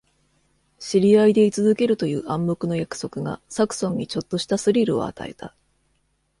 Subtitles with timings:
[0.79, 5.53] 知り合いでい続けるという暗黙の約束が、サクソンにちょっとしたスリルを与えた。